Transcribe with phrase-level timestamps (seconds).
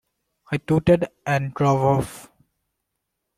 [0.51, 2.31] I tooted and drove off.